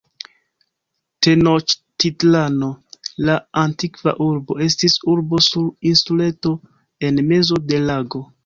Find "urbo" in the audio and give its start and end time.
4.31-4.59, 5.17-5.43